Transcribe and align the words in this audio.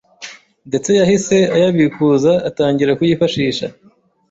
ndetse 0.69 0.89
yahise 0.99 1.37
ayabikuza 1.55 2.31
atangira 2.49 2.95
kuyifashisha 2.99 3.65